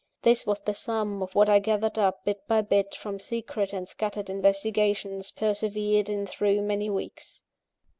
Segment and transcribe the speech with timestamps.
[0.23, 3.87] This was the sum of what I gathered up, bit by bit, from secret and
[3.87, 7.43] scattered investigations, persevered in through many weeks.